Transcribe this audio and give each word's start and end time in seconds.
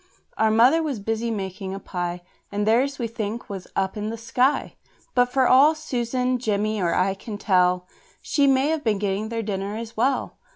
Our 0.35 0.49
mother 0.49 0.81
was 0.81 0.99
busy 0.99 1.29
making 1.29 1.75
a 1.75 1.79
pie, 1.79 2.23
And 2.51 2.65
theirs, 2.65 2.97
we 2.97 3.07
think, 3.07 3.47
was 3.51 3.67
up 3.75 3.95
in 3.95 4.09
the 4.09 4.17
sky; 4.17 4.73
But 5.13 5.31
for 5.31 5.47
all 5.47 5.75
Susan, 5.75 6.39
Jemmy, 6.39 6.81
or 6.81 6.95
I 6.95 7.13
can 7.13 7.37
tell, 7.37 7.85
She 8.19 8.47
may 8.47 8.69
have 8.69 8.83
been 8.83 8.97
getting 8.97 9.29
their 9.29 9.43
dinner 9.43 9.75
as 9.77 9.95
well. 9.95 10.39